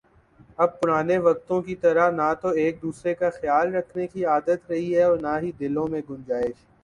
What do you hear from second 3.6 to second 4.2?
رکھنے